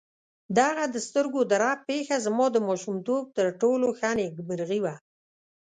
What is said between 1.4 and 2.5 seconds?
د رپ پېښه زما